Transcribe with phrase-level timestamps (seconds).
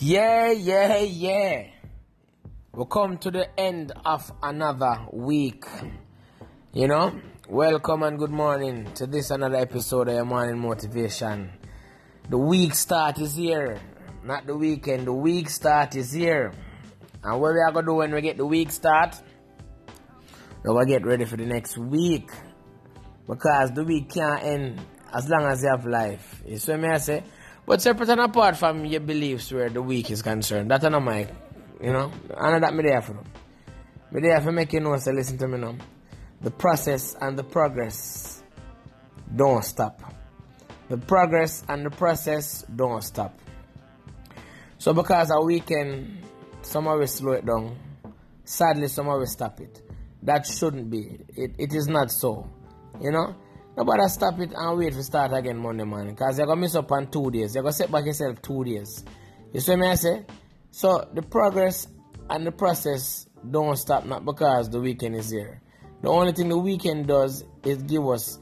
[0.00, 1.66] Yeah, yeah, yeah.
[2.72, 5.64] We come to the end of another week.
[6.72, 11.50] You know, welcome and good morning to this another episode of your morning motivation.
[12.28, 13.80] The week start is here,
[14.22, 15.08] not the weekend.
[15.08, 16.52] The week start is here.
[17.24, 19.20] And what we are gonna do when we get the week start?
[20.62, 22.30] We're gonna get ready for the next week
[23.26, 24.80] because the week can't end
[25.12, 26.40] as long as you have life.
[26.46, 27.24] You see what I say?
[27.68, 31.28] But separate and apart from your beliefs where the week is concerned, that's not my,
[31.82, 33.24] you know, know that me there for them.
[34.10, 35.76] Me there for you know, so listen to me now.
[36.40, 38.42] The process and the progress
[39.36, 40.00] don't stop.
[40.88, 43.38] The progress and the process don't stop.
[44.78, 46.22] So because a weekend,
[46.62, 47.76] some of us slow it down.
[48.44, 49.82] Sadly, some of us stop it.
[50.22, 51.18] That shouldn't be.
[51.36, 52.48] It, it is not so.
[52.98, 53.36] You know?
[53.78, 56.16] Nobody stop it and wait to start again Monday morning.
[56.16, 57.54] Because you're going to miss up on two days.
[57.54, 59.04] You're going to set back yourself two days.
[59.52, 60.26] You see what I say?
[60.72, 61.86] So the progress
[62.28, 65.62] and the process don't stop not because the weekend is here.
[66.02, 68.40] The only thing the weekend does is give us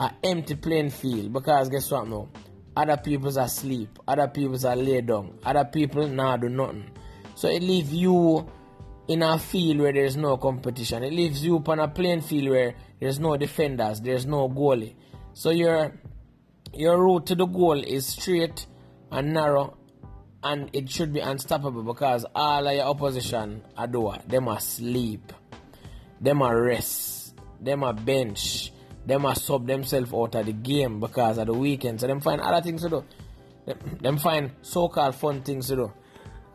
[0.00, 1.32] an empty playing field.
[1.32, 2.28] Because guess what now?
[2.76, 4.00] Other people's are asleep.
[4.08, 5.38] Other people's are laid down.
[5.44, 6.90] Other people now do nothing.
[7.36, 8.50] So it leaves you
[9.12, 11.04] in a field where there's no competition.
[11.04, 14.94] It leaves you upon a playing field where there's no defenders, there's no goalie.
[15.34, 15.92] So your
[16.72, 18.66] your route to the goal is straight
[19.10, 19.76] and narrow
[20.42, 25.30] and it should be unstoppable because all of your opposition are do them are sleep.
[26.18, 27.34] Them are rest.
[27.60, 28.72] Them are bench.
[29.04, 32.00] Them are sub themselves out of the game because of the weekend.
[32.00, 33.04] So them find other things to do.
[33.66, 35.92] Them, them find so-called fun things to do.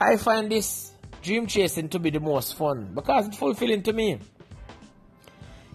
[0.00, 0.92] I find this
[1.28, 4.18] dream chasing to be the most fun because it's fulfilling to me.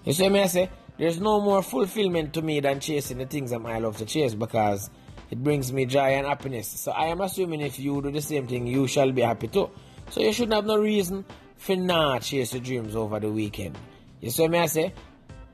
[0.04, 0.70] You see me I say?
[0.98, 4.34] There's no more fulfillment to me than chasing the things that I love to chase
[4.34, 4.90] because
[5.30, 6.68] it brings me joy and happiness.
[6.68, 9.70] So I am assuming if you do the same thing, you shall be happy too.
[10.09, 11.24] So you shouldn't have no reason
[11.56, 13.78] for not chase your dreams over the weekend.
[14.22, 14.94] You see me I say?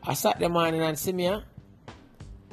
[0.02, 1.42] I sat the morning and see me uh,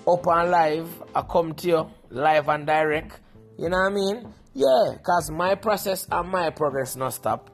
[0.04, 3.20] up on live, I come to you live and direct.
[3.58, 4.34] You know what I mean?
[4.52, 7.50] Yeah, because my process and my progress not stop.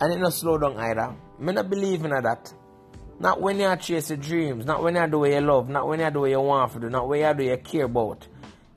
[0.00, 1.14] And it not slow down either.
[1.38, 2.52] Me not believe in that.
[3.18, 6.00] Not when you chase your dreams, not when you do what you love, not when
[6.00, 8.28] you do what you want to do, not when you do what you care about.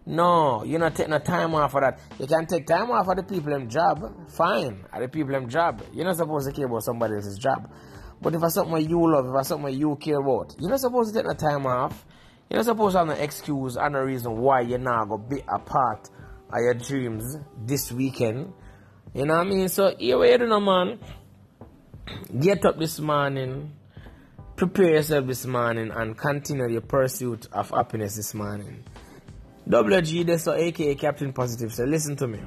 [0.06, 2.00] No, you're not taking no time off for that.
[2.20, 4.84] You can take time off for the people in job, fine.
[4.92, 5.82] At the people in job.
[5.94, 7.72] You're not supposed to care about somebody else's job.
[8.22, 11.14] But if it's something you love, if it's something you care about, you're not supposed
[11.14, 12.06] to take no time off.
[12.50, 15.42] You're not supposed to have no excuse and no reason why you're not to be
[15.48, 15.60] a
[16.62, 18.54] your dreams this weekend.
[19.14, 19.70] You know what I mean?
[19.70, 21.00] So here we are, man.
[22.40, 23.72] Get up this morning,
[24.56, 28.84] prepare yourself this morning, and continue your pursuit of happiness this morning.
[29.68, 31.74] WG, this so aka Captain Positive.
[31.74, 32.40] So listen to me.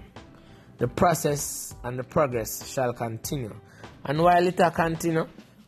[0.79, 3.55] The process and the progress shall continue.
[4.05, 5.27] And while it continue,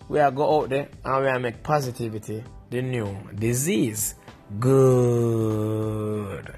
[0.09, 4.15] we are go out there and we are make positivity the new disease.
[4.59, 6.55] Good.